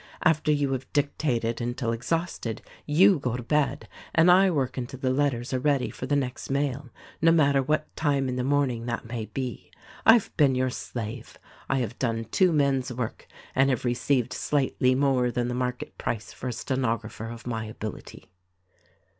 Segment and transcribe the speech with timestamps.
[0.23, 5.11] After you have dictated until exhausted you go to bed and I work until the
[5.11, 6.89] letters are ready for the next mail,
[7.21, 9.69] no matter what time in the morning that may be.
[10.03, 11.37] I've been your slave.
[11.69, 16.33] I have done two men's work and have received slightly more than the market price
[16.33, 18.25] for a stenographer of my ability."